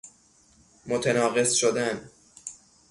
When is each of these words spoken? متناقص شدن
متناقص 0.85 1.53
شدن 1.55 2.09